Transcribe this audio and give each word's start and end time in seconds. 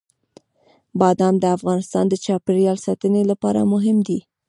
بادام 0.99 1.35
د 1.39 1.45
افغانستان 1.57 2.05
د 2.09 2.13
چاپیریال 2.25 2.77
ساتنې 2.85 3.21
لپاره 3.31 3.69
مهم 3.73 3.97
دي. 4.07 4.19